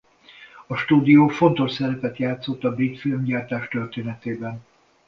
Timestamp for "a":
0.67-0.75, 2.63-2.73